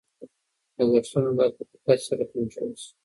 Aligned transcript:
لګښتونه 0.77 1.29
باید 1.37 1.53
په 1.57 1.63
دقت 1.71 1.99
سره 2.07 2.23
کنټرول 2.31 2.73
شي. 2.81 2.89